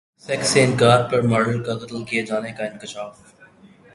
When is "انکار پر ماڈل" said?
0.63-1.61